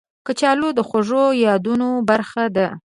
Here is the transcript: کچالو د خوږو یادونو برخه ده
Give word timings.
کچالو 0.25 0.69
د 0.77 0.79
خوږو 0.87 1.25
یادونو 1.45 1.89
برخه 2.09 2.43
ده 2.55 2.67